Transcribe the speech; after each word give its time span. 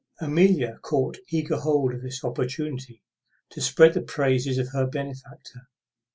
Amelia 0.19 0.79
caught 0.81 1.19
eager 1.29 1.57
hold 1.57 1.93
of 1.93 2.01
this 2.01 2.23
opportunity 2.23 3.03
to 3.51 3.61
spread 3.61 3.93
the 3.93 4.01
praises 4.01 4.57
of 4.57 4.69
her 4.69 4.87
benefactor. 4.87 5.67